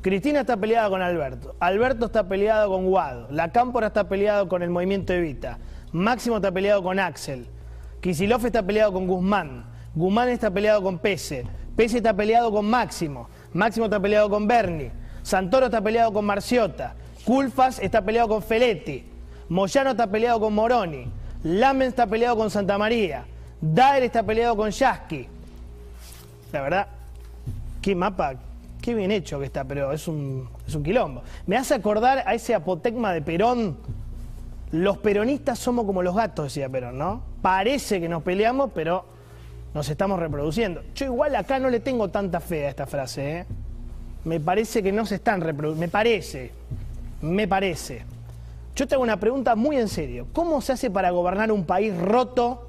Cristina 0.00 0.40
está 0.40 0.56
peleada 0.56 0.88
con 0.88 1.02
Alberto. 1.02 1.56
Alberto 1.58 2.06
está 2.06 2.28
peleado 2.28 2.70
con 2.70 2.86
Guado. 2.86 3.26
La 3.30 3.50
Cámpora 3.50 3.88
está 3.88 4.08
peleado 4.08 4.48
con 4.48 4.62
el 4.62 4.70
movimiento 4.70 5.12
Evita. 5.12 5.58
Máximo 5.90 6.36
está 6.36 6.52
peleado 6.52 6.82
con 6.82 7.00
Axel. 7.00 7.46
Kisilov 8.00 8.46
está 8.46 8.62
peleado 8.62 8.92
con 8.92 9.08
Guzmán. 9.08 9.64
Guzmán 9.94 10.28
está 10.28 10.50
peleado 10.50 10.82
con 10.82 10.98
Pese. 10.98 11.44
Pese 11.76 11.98
está 11.98 12.14
peleado 12.14 12.50
con 12.50 12.68
Máximo. 12.68 13.28
Máximo 13.52 13.86
está 13.86 14.00
peleado 14.00 14.28
con 14.28 14.46
Bernie. 14.46 14.90
Santoro 15.22 15.66
está 15.66 15.80
peleado 15.80 16.12
con 16.12 16.24
Marciota. 16.24 16.94
Culfas 17.24 17.78
está 17.80 18.02
peleado 18.02 18.28
con 18.28 18.42
Feletti. 18.42 19.04
Moyano 19.48 19.90
está 19.90 20.06
peleado 20.06 20.40
con 20.40 20.54
Moroni. 20.54 21.06
Lamen 21.42 21.88
está 21.88 22.06
peleado 22.06 22.36
con 22.36 22.50
Santa 22.50 22.78
María. 22.78 23.24
Daer 23.60 24.04
está 24.04 24.22
peleado 24.22 24.56
con 24.56 24.70
Yasky. 24.70 25.26
La 26.52 26.62
verdad, 26.62 26.88
qué 27.82 27.94
mapa, 27.94 28.34
qué 28.80 28.94
bien 28.94 29.10
hecho 29.10 29.38
que 29.38 29.46
está, 29.46 29.64
pero 29.64 29.92
es 29.92 30.08
un, 30.08 30.48
es 30.66 30.74
un 30.74 30.82
quilombo. 30.82 31.22
Me 31.46 31.56
hace 31.56 31.74
acordar 31.74 32.22
a 32.26 32.34
ese 32.34 32.54
apotegma 32.54 33.12
de 33.12 33.22
Perón. 33.22 33.76
Los 34.70 34.98
peronistas 34.98 35.58
somos 35.58 35.84
como 35.86 36.02
los 36.02 36.14
gatos, 36.14 36.46
decía 36.46 36.68
Perón, 36.68 36.98
¿no? 36.98 37.22
Parece 37.42 38.00
que 38.00 38.08
nos 38.08 38.22
peleamos, 38.22 38.70
pero 38.74 39.04
nos 39.74 39.88
estamos 39.88 40.18
reproduciendo. 40.18 40.82
Yo 40.94 41.06
igual 41.06 41.36
acá 41.36 41.58
no 41.58 41.70
le 41.70 41.80
tengo 41.80 42.08
tanta 42.08 42.40
fe 42.40 42.66
a 42.66 42.70
esta 42.70 42.86
frase, 42.86 43.38
¿eh? 43.40 43.46
Me 44.24 44.40
parece 44.40 44.82
que 44.82 44.92
no 44.92 45.06
se 45.06 45.16
están 45.16 45.40
reproduciendo. 45.40 45.80
Me 45.80 45.88
parece, 45.88 46.50
me 47.22 47.48
parece. 47.48 48.02
Yo 48.74 48.86
te 48.86 48.94
hago 48.94 49.02
una 49.02 49.18
pregunta 49.18 49.56
muy 49.56 49.76
en 49.76 49.88
serio. 49.88 50.28
¿Cómo 50.32 50.60
se 50.60 50.72
hace 50.72 50.90
para 50.90 51.10
gobernar 51.10 51.50
un 51.50 51.64
país 51.64 51.96
roto, 51.96 52.68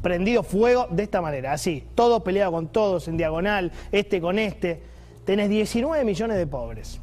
prendido 0.00 0.42
fuego 0.42 0.86
de 0.90 1.02
esta 1.02 1.20
manera? 1.20 1.52
Así, 1.52 1.84
todos 1.94 2.22
peleados 2.22 2.54
con 2.54 2.68
todos, 2.68 3.08
en 3.08 3.16
diagonal, 3.16 3.72
este 3.92 4.20
con 4.20 4.38
este. 4.38 4.82
Tenés 5.24 5.50
19 5.50 6.04
millones 6.04 6.38
de 6.38 6.46
pobres, 6.46 7.00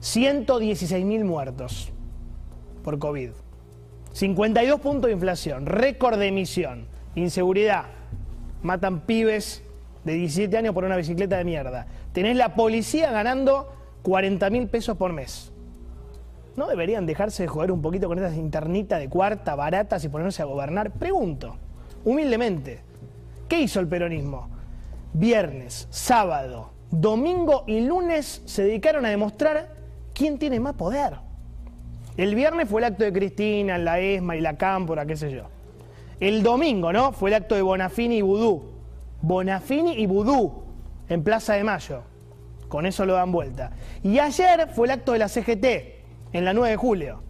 116 0.00 1.04
mil 1.04 1.24
muertos 1.24 1.92
por 2.84 2.98
COVID, 2.98 3.30
52 4.12 4.80
puntos 4.80 5.08
de 5.08 5.14
inflación, 5.14 5.66
récord 5.66 6.18
de 6.18 6.28
emisión, 6.28 6.86
inseguridad, 7.16 7.86
matan 8.64 9.00
pibes 9.00 9.62
de 10.04 10.14
17 10.14 10.56
años 10.56 10.74
por 10.74 10.84
una 10.84 10.96
bicicleta 10.96 11.36
de 11.36 11.44
mierda. 11.44 11.86
Tenés 12.12 12.36
la 12.36 12.54
policía 12.54 13.12
ganando 13.12 13.72
40 14.02 14.50
mil 14.50 14.68
pesos 14.68 14.96
por 14.96 15.12
mes. 15.12 15.52
¿No 16.56 16.66
deberían 16.66 17.06
dejarse 17.06 17.42
de 17.42 17.48
jugar 17.48 17.70
un 17.70 17.82
poquito 17.82 18.08
con 18.08 18.18
esas 18.18 18.36
internitas 18.36 19.00
de 19.00 19.08
cuarta 19.08 19.54
baratas 19.54 20.04
y 20.04 20.08
ponerse 20.08 20.42
a 20.42 20.46
gobernar? 20.46 20.92
Pregunto, 20.92 21.56
humildemente, 22.04 22.80
¿qué 23.48 23.60
hizo 23.60 23.80
el 23.80 23.88
peronismo? 23.88 24.48
Viernes, 25.12 25.86
sábado, 25.90 26.70
domingo 26.90 27.64
y 27.66 27.80
lunes 27.80 28.42
se 28.46 28.62
dedicaron 28.62 29.04
a 29.04 29.10
demostrar 29.10 29.74
quién 30.14 30.38
tiene 30.38 30.58
más 30.58 30.74
poder. 30.74 31.14
El 32.16 32.34
viernes 32.34 32.68
fue 32.68 32.80
el 32.80 32.84
acto 32.84 33.04
de 33.04 33.12
Cristina, 33.12 33.76
la 33.76 33.98
ESMA 33.98 34.36
y 34.36 34.40
la 34.40 34.56
Cámpora, 34.56 35.04
qué 35.04 35.16
sé 35.16 35.32
yo. 35.32 35.53
El 36.20 36.42
domingo, 36.42 36.92
¿no? 36.92 37.12
Fue 37.12 37.30
el 37.30 37.34
acto 37.34 37.54
de 37.54 37.62
Bonafini 37.62 38.18
y 38.18 38.22
Vudú. 38.22 38.62
Bonafini 39.22 39.92
y 39.92 40.06
Vudú 40.06 40.64
en 41.08 41.22
Plaza 41.22 41.54
de 41.54 41.64
Mayo. 41.64 42.02
Con 42.68 42.86
eso 42.86 43.04
lo 43.06 43.14
dan 43.14 43.32
vuelta. 43.32 43.72
Y 44.02 44.18
ayer 44.18 44.68
fue 44.74 44.86
el 44.86 44.92
acto 44.92 45.12
de 45.12 45.18
la 45.18 45.28
CGT, 45.28 45.64
en 46.32 46.44
la 46.44 46.52
9 46.52 46.70
de 46.70 46.76
julio. 46.76 47.22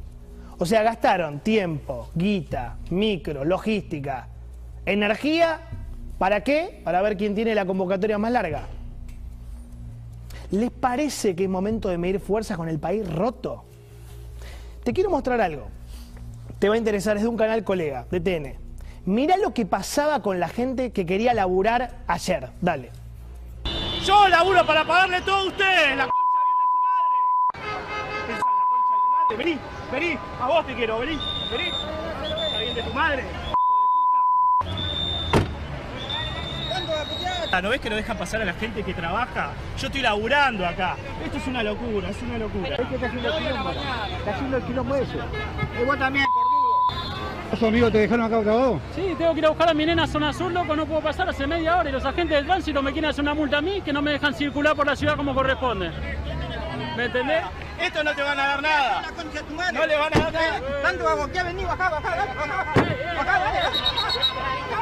O 0.58 0.66
sea, 0.66 0.82
gastaron 0.82 1.40
tiempo, 1.40 2.08
guita, 2.14 2.78
micro, 2.90 3.44
logística, 3.44 4.28
energía. 4.86 5.60
¿Para 6.18 6.42
qué? 6.42 6.80
Para 6.84 7.02
ver 7.02 7.16
quién 7.16 7.34
tiene 7.34 7.54
la 7.54 7.66
convocatoria 7.66 8.18
más 8.18 8.30
larga. 8.30 8.66
¿Les 10.50 10.70
parece 10.70 11.34
que 11.34 11.44
es 11.44 11.50
momento 11.50 11.88
de 11.88 11.98
medir 11.98 12.20
fuerzas 12.20 12.56
con 12.56 12.68
el 12.68 12.78
país 12.78 13.10
roto? 13.12 13.64
Te 14.84 14.92
quiero 14.92 15.10
mostrar 15.10 15.40
algo. 15.40 15.68
Te 16.58 16.68
va 16.68 16.76
a 16.76 16.78
interesar, 16.78 17.16
es 17.16 17.22
de 17.22 17.28
un 17.28 17.36
canal 17.36 17.64
colega, 17.64 18.06
de 18.10 18.20
TN. 18.20 18.63
Mirá 19.06 19.36
lo 19.36 19.52
que 19.52 19.66
pasaba 19.66 20.22
con 20.22 20.40
la 20.40 20.48
gente 20.48 20.90
que 20.90 21.04
quería 21.04 21.34
laburar 21.34 21.98
ayer. 22.06 22.50
Dale. 22.60 22.90
Yo 24.02 24.28
laburo 24.28 24.66
para 24.66 24.84
pagarle 24.84 25.20
todo 25.22 25.36
a 25.36 25.44
ustedes, 25.44 25.96
la 25.96 26.04
concha 26.04 26.40
bien 26.44 26.58
de 26.60 26.66
su 26.72 26.80
madre. 26.88 27.16
Esa, 28.28 28.38
la 28.38 28.64
concha 28.70 28.94
de 28.94 29.00
tu 29.00 29.10
madre. 29.10 29.36
Vení, 29.36 29.58
vení, 29.92 30.18
a 30.40 30.46
vos 30.46 30.66
te 30.66 30.74
quiero, 30.74 30.98
vení, 31.00 31.18
vení. 31.50 31.68
Está 31.68 32.58
bien 32.58 32.74
de 32.74 32.82
tu 32.82 32.94
madre. 32.94 33.24
¿No 37.62 37.68
ves 37.68 37.80
que 37.80 37.88
no 37.88 37.94
dejan 37.94 38.18
pasar 38.18 38.42
a 38.42 38.44
la 38.44 38.52
gente 38.54 38.82
que 38.82 38.92
trabaja? 38.92 39.52
Yo 39.78 39.86
estoy 39.86 40.02
laburando 40.02 40.66
acá. 40.66 40.96
Esto 41.24 41.38
es 41.38 41.46
una 41.46 41.62
locura, 41.62 42.10
es 42.10 42.20
una 42.22 42.36
locura. 42.36 42.74
Es 42.74 42.88
que 42.88 42.94
está 42.96 43.06
haciendo 43.06 43.28
el 43.28 43.44
quilombo. 43.44 43.70
Está 43.70 44.30
haciendo 44.32 44.56
el 44.56 44.62
quilombo 44.64 44.94
ese. 44.96 45.16
Y 45.80 45.84
vos 45.84 45.98
también, 45.98 46.26
¿Tus 47.54 47.68
amigos 47.68 47.92
te 47.92 47.98
dejaron 47.98 48.26
acá 48.26 48.40
grabado? 48.40 48.80
Sí, 48.96 49.14
tengo 49.16 49.32
que 49.32 49.38
ir 49.38 49.46
a 49.46 49.50
buscar 49.50 49.68
a 49.68 49.74
mi 49.74 49.86
nena 49.86 50.02
a 50.02 50.06
zona 50.08 50.32
sur, 50.32 50.50
loco, 50.50 50.74
no 50.74 50.86
puedo 50.86 51.00
pasar 51.00 51.28
hace 51.28 51.46
media 51.46 51.76
hora 51.76 51.88
y 51.88 51.92
los 51.92 52.04
agentes 52.04 52.36
del 52.36 52.46
tránsito 52.46 52.82
me 52.82 52.90
quieren 52.90 53.10
hacer 53.10 53.22
una 53.22 53.32
multa 53.32 53.58
a 53.58 53.60
mí 53.60 53.80
que 53.80 53.92
no 53.92 54.02
me 54.02 54.10
dejan 54.10 54.34
circular 54.34 54.74
por 54.74 54.84
la 54.84 54.96
ciudad 54.96 55.16
como 55.16 55.32
corresponde. 55.32 55.92
¿Me 56.96 57.04
entendés? 57.04 57.44
Esto 57.80 58.02
no 58.02 58.12
te 58.12 58.22
van 58.22 58.40
a 58.40 58.46
dar 58.46 58.60
nada. 58.60 59.02
No 59.72 59.86
le 59.86 59.96
van 59.96 60.12
a 60.14 60.18
dar 60.18 60.32
nada. 60.32 60.60
¿Tanto 60.82 61.08
hago? 61.08 61.28
¿Qué 61.28 61.42
vení? 61.44 61.64
Bajá, 61.64 61.90
bajá, 61.90 62.16
dale, 62.16 62.34
bajá, 62.34 62.56
bajá. 62.56 62.74
Bajá, 63.16 63.38
dale. 63.38 63.60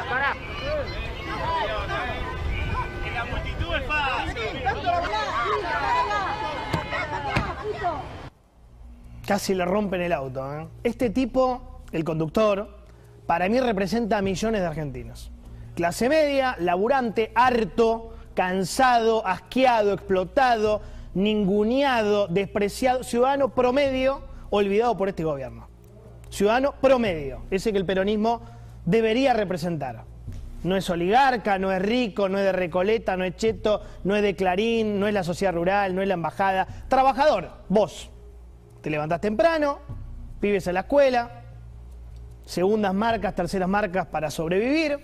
Pará. 0.08 0.34
La 3.14 3.24
multitud 3.26 3.74
es 3.74 3.82
Casi 9.26 9.54
le 9.54 9.64
rompen 9.66 10.00
el 10.00 10.12
auto. 10.12 10.58
¿eh? 10.58 10.68
Este 10.84 11.10
tipo, 11.10 11.71
el 11.92 12.04
conductor, 12.04 12.82
para 13.26 13.48
mí 13.48 13.60
representa 13.60 14.18
a 14.18 14.22
millones 14.22 14.60
de 14.60 14.66
argentinos. 14.66 15.30
Clase 15.74 16.08
media, 16.08 16.56
laburante, 16.58 17.32
harto, 17.34 18.14
cansado, 18.34 19.26
asqueado, 19.26 19.92
explotado, 19.92 20.82
ninguneado, 21.14 22.26
despreciado, 22.28 23.04
ciudadano 23.04 23.50
promedio, 23.50 24.22
olvidado 24.50 24.96
por 24.96 25.08
este 25.08 25.24
gobierno. 25.24 25.68
Ciudadano 26.30 26.74
promedio, 26.80 27.42
ese 27.50 27.72
que 27.72 27.78
el 27.78 27.86
peronismo 27.86 28.42
debería 28.84 29.32
representar. 29.34 30.04
No 30.62 30.76
es 30.76 30.88
oligarca, 30.90 31.58
no 31.58 31.72
es 31.72 31.82
rico, 31.82 32.28
no 32.28 32.38
es 32.38 32.44
de 32.44 32.52
Recoleta, 32.52 33.16
no 33.16 33.24
es 33.24 33.36
cheto, 33.36 33.82
no 34.04 34.14
es 34.14 34.22
de 34.22 34.36
Clarín, 34.36 35.00
no 35.00 35.08
es 35.08 35.14
la 35.14 35.24
sociedad 35.24 35.52
rural, 35.52 35.94
no 35.94 36.02
es 36.02 36.08
la 36.08 36.14
embajada. 36.14 36.66
Trabajador, 36.88 37.50
vos. 37.68 38.10
Te 38.80 38.90
levantás 38.90 39.20
temprano, 39.20 39.80
vives 40.40 40.66
en 40.66 40.74
la 40.74 40.80
escuela, 40.80 41.41
segundas 42.44 42.94
marcas, 42.94 43.34
terceras 43.34 43.68
marcas 43.68 44.06
para 44.06 44.30
sobrevivir, 44.30 44.98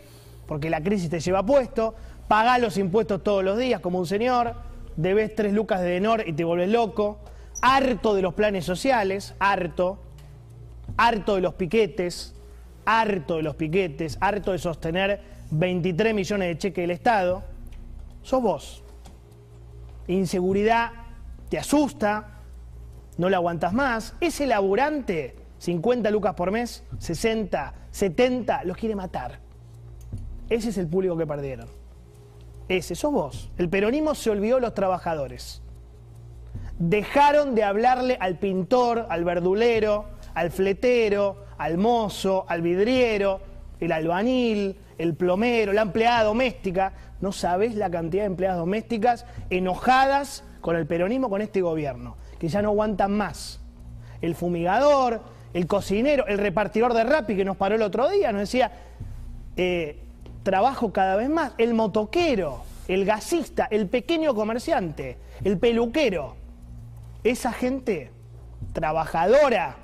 porque 0.46 0.70
la 0.70 0.82
crisis 0.82 1.10
te 1.10 1.20
lleva 1.20 1.44
puesto, 1.44 1.94
pagás 2.26 2.60
los 2.60 2.76
impuestos 2.78 3.22
todos 3.22 3.44
los 3.44 3.58
días 3.58 3.80
como 3.80 3.98
un 3.98 4.06
señor, 4.06 4.54
debes 4.96 5.34
tres 5.34 5.52
lucas 5.52 5.80
de 5.80 5.90
Denor 5.90 6.24
y 6.26 6.32
te 6.32 6.44
vuelves 6.44 6.70
loco, 6.70 7.20
harto 7.62 8.14
de 8.14 8.22
los 8.22 8.34
planes 8.34 8.64
sociales, 8.64 9.34
harto, 9.38 9.98
harto 10.96 11.36
de 11.36 11.40
los 11.40 11.54
piquetes, 11.54 12.34
harto 12.84 13.36
de 13.36 13.42
los 13.42 13.54
piquetes, 13.54 14.18
harto 14.20 14.52
de 14.52 14.58
sostener 14.58 15.20
23 15.50 16.14
millones 16.14 16.48
de 16.48 16.58
cheques 16.58 16.82
del 16.82 16.90
Estado, 16.90 17.44
sos 18.22 18.42
vos. 18.42 18.84
Inseguridad 20.06 20.92
te 21.48 21.58
asusta, 21.58 22.40
no 23.18 23.28
la 23.28 23.38
aguantas 23.38 23.72
más. 23.72 24.14
Ese 24.20 24.46
laburante, 24.46 25.36
50 25.58 26.10
lucas 26.10 26.34
por 26.34 26.50
mes, 26.50 26.84
60, 26.98 27.74
70, 27.90 28.64
los 28.64 28.76
quiere 28.76 28.94
matar. 28.94 29.40
Ese 30.48 30.70
es 30.70 30.78
el 30.78 30.86
público 30.86 31.16
que 31.16 31.26
perdieron. 31.26 31.68
Ese, 32.68 32.94
sos 32.94 33.12
vos. 33.12 33.50
El 33.58 33.68
peronismo 33.68 34.14
se 34.14 34.30
olvidó 34.30 34.56
de 34.56 34.62
los 34.62 34.74
trabajadores. 34.74 35.62
Dejaron 36.78 37.54
de 37.54 37.64
hablarle 37.64 38.16
al 38.20 38.38
pintor, 38.38 39.06
al 39.08 39.24
verdulero, 39.24 40.06
al 40.34 40.50
fletero, 40.50 41.44
al 41.56 41.76
mozo, 41.78 42.44
al 42.48 42.62
vidriero, 42.62 43.40
el 43.80 43.92
albanil, 43.92 44.76
el 44.96 45.14
plomero, 45.14 45.72
la 45.72 45.82
empleada 45.82 46.24
doméstica. 46.24 46.92
No 47.20 47.32
sabés 47.32 47.74
la 47.74 47.90
cantidad 47.90 48.22
de 48.22 48.28
empleadas 48.28 48.58
domésticas 48.58 49.26
enojadas 49.50 50.44
con 50.60 50.76
el 50.76 50.86
peronismo, 50.86 51.30
con 51.30 51.40
este 51.42 51.62
gobierno, 51.62 52.16
que 52.38 52.48
ya 52.48 52.62
no 52.62 52.68
aguantan 52.68 53.12
más. 53.12 53.60
El 54.20 54.34
fumigador, 54.34 55.22
el 55.54 55.66
cocinero, 55.66 56.26
el 56.26 56.38
repartidor 56.38 56.94
de 56.94 57.04
Rappi 57.04 57.36
que 57.36 57.44
nos 57.44 57.56
paró 57.56 57.76
el 57.76 57.82
otro 57.82 58.08
día, 58.08 58.32
nos 58.32 58.42
decía, 58.42 58.70
eh, 59.56 59.98
trabajo 60.42 60.92
cada 60.92 61.16
vez 61.16 61.28
más. 61.28 61.52
El 61.58 61.74
motoquero, 61.74 62.62
el 62.86 63.04
gasista, 63.04 63.66
el 63.70 63.88
pequeño 63.88 64.34
comerciante, 64.34 65.18
el 65.44 65.58
peluquero. 65.58 66.36
Esa 67.24 67.52
gente 67.52 68.10
trabajadora, 68.72 69.76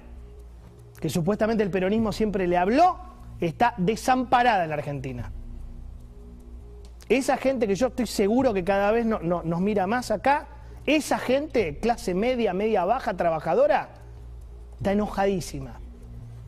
que 1.01 1.09
supuestamente 1.09 1.63
el 1.63 1.71
peronismo 1.71 2.13
siempre 2.13 2.47
le 2.47 2.57
habló, 2.57 2.99
está 3.41 3.75
desamparada 3.77 4.65
en 4.65 4.71
la 4.71 4.77
Argentina. 4.77 5.33
Esa 7.09 7.37
gente 7.37 7.67
que 7.67 7.75
yo 7.75 7.89
estoy 7.89 8.07
seguro 8.07 8.55
que 8.55 8.65
cada 8.65 8.91
vez 8.91 9.05
nos 9.05 9.61
mira 9.61 9.87
más 9.87 10.11
acá, 10.11 10.49
esa 10.87 11.19
gente, 11.19 11.79
clase 11.79 12.15
media, 12.15 12.55
media 12.55 12.85
baja, 12.85 13.15
trabajadora, 13.15 14.04
está 14.77 14.93
enojadísima. 14.93 15.81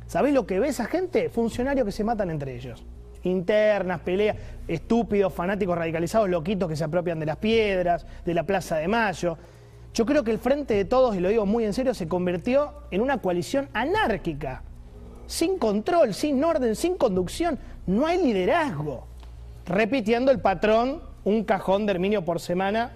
¿Sabés 0.06 0.32
lo 0.32 0.46
que 0.46 0.60
ve 0.60 0.68
esa 0.68 0.86
gente? 0.86 1.28
Funcionarios 1.30 1.84
que 1.84 1.92
se 1.92 2.04
matan 2.04 2.30
entre 2.30 2.54
ellos. 2.54 2.84
Internas, 3.24 4.00
peleas, 4.00 4.36
estúpidos, 4.68 5.32
fanáticos 5.32 5.76
radicalizados, 5.76 6.28
loquitos 6.28 6.68
que 6.68 6.76
se 6.76 6.84
apropian 6.84 7.18
de 7.18 7.26
las 7.26 7.38
piedras, 7.38 8.06
de 8.24 8.34
la 8.34 8.44
Plaza 8.44 8.76
de 8.76 8.86
Mayo. 8.86 9.36
Yo 9.92 10.06
creo 10.06 10.22
que 10.22 10.30
el 10.30 10.38
Frente 10.38 10.74
de 10.74 10.84
Todos, 10.84 11.16
y 11.16 11.20
lo 11.20 11.28
digo 11.28 11.44
muy 11.44 11.64
en 11.64 11.72
serio, 11.72 11.92
se 11.94 12.06
convirtió 12.06 12.72
en 12.90 13.00
una 13.00 13.18
coalición 13.18 13.68
anárquica, 13.72 14.62
sin 15.26 15.58
control, 15.58 16.14
sin 16.14 16.42
orden, 16.44 16.76
sin 16.76 16.96
conducción. 16.96 17.58
No 17.86 18.06
hay 18.06 18.22
liderazgo. 18.22 19.08
Repitiendo 19.64 20.30
el 20.30 20.40
patrón, 20.40 21.02
un 21.24 21.42
cajón 21.42 21.86
de 21.86 21.92
Herminio 21.92 22.24
por 22.24 22.38
semana, 22.38 22.92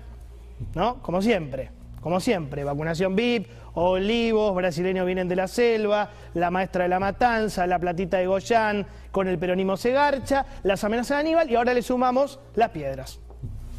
¿no? 0.75 1.03
Como 1.03 1.21
siempre, 1.23 1.71
como 2.01 2.21
siempre. 2.21 2.65
Vacunación 2.65 3.15
VIP, 3.17 3.49
olivos, 3.75 4.55
brasileños 4.55 5.07
vienen 5.07 5.29
de 5.29 5.37
la 5.37 5.49
selva, 5.49 6.11
la 6.35 6.51
maestra 6.51 6.85
de 6.85 6.89
la 6.89 7.01
matanza, 7.01 7.67
la 7.67 7.79
platita 7.79 8.19
de 8.19 8.27
Goyán, 8.27 8.87
con 9.11 9.29
el 9.29 9.39
peronismo 9.39 9.77
se 9.77 9.93
garcha, 9.93 10.47
las 10.63 10.83
amenazas 10.85 11.19
de 11.19 11.21
Aníbal 11.21 11.51
y 11.51 11.57
ahora 11.57 11.75
le 11.75 11.83
sumamos 11.83 12.41
las 12.55 12.71
piedras. 12.71 13.21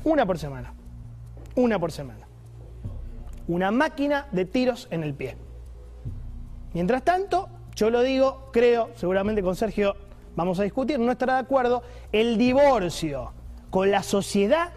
Una 0.04 0.26
por 0.26 0.38
semana. 0.38 0.74
Una 1.56 1.80
por 1.80 1.92
semana 1.92 2.32
una 3.48 3.72
máquina 3.72 4.28
de 4.32 4.46
tiros 4.46 4.88
en 4.92 5.04
el 5.04 5.14
pie. 5.14 5.36
Mientras 6.74 7.04
tanto, 7.04 7.50
yo 7.76 7.90
lo 7.90 8.02
digo, 8.02 8.50
creo, 8.54 8.92
seguramente 8.96 9.44
con 9.44 9.56
Sergio 9.56 9.96
vamos 10.36 10.60
a 10.60 10.64
discutir, 10.64 11.00
no 11.00 11.12
estará 11.12 11.34
de 11.34 11.40
acuerdo, 11.42 11.84
el 12.14 12.38
divorcio 12.38 13.34
con 13.70 13.92
la 13.92 14.04
sociedad 14.04 14.72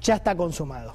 ya 0.00 0.14
está 0.14 0.34
consumado. 0.34 0.94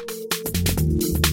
thank 0.65 1.25
you 1.25 1.30